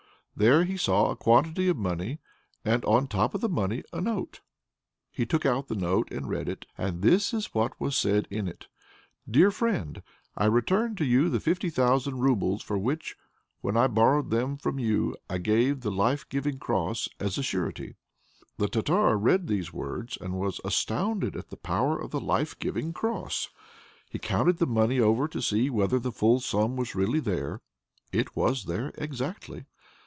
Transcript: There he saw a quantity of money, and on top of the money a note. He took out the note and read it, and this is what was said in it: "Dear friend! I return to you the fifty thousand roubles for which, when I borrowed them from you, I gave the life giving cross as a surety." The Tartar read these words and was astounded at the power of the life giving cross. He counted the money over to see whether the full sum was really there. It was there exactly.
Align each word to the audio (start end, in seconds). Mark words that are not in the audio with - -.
There 0.33 0.63
he 0.63 0.75
saw 0.75 1.11
a 1.11 1.15
quantity 1.15 1.67
of 1.67 1.77
money, 1.77 2.17
and 2.65 2.83
on 2.85 3.05
top 3.05 3.35
of 3.35 3.41
the 3.41 3.49
money 3.49 3.83
a 3.93 4.01
note. 4.01 4.41
He 5.11 5.23
took 5.23 5.45
out 5.45 5.67
the 5.67 5.75
note 5.75 6.09
and 6.09 6.27
read 6.27 6.49
it, 6.49 6.65
and 6.79 7.03
this 7.03 7.31
is 7.31 7.53
what 7.53 7.79
was 7.79 7.95
said 7.95 8.27
in 8.31 8.47
it: 8.47 8.65
"Dear 9.29 9.51
friend! 9.51 10.01
I 10.35 10.45
return 10.45 10.95
to 10.95 11.05
you 11.05 11.29
the 11.29 11.41
fifty 11.41 11.69
thousand 11.69 12.21
roubles 12.21 12.63
for 12.63 12.79
which, 12.79 13.15
when 13.59 13.77
I 13.77 13.85
borrowed 13.85 14.31
them 14.31 14.57
from 14.57 14.79
you, 14.79 15.15
I 15.29 15.37
gave 15.37 15.81
the 15.81 15.91
life 15.91 16.27
giving 16.27 16.57
cross 16.57 17.07
as 17.19 17.37
a 17.37 17.43
surety." 17.43 17.95
The 18.57 18.67
Tartar 18.69 19.19
read 19.19 19.45
these 19.45 19.71
words 19.73 20.17
and 20.19 20.39
was 20.39 20.59
astounded 20.65 21.35
at 21.35 21.49
the 21.49 21.57
power 21.57 21.99
of 21.99 22.09
the 22.09 22.21
life 22.21 22.57
giving 22.57 22.93
cross. 22.93 23.49
He 24.09 24.17
counted 24.17 24.57
the 24.57 24.65
money 24.65 24.99
over 24.99 25.27
to 25.27 25.41
see 25.41 25.69
whether 25.69 25.99
the 25.99 26.11
full 26.11 26.39
sum 26.39 26.77
was 26.77 26.95
really 26.95 27.19
there. 27.19 27.61
It 28.11 28.35
was 28.35 28.65
there 28.65 28.91
exactly. 28.97 29.65